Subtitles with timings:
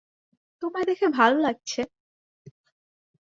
[0.61, 1.81] তোমায় দেখে ভালো লাগছে।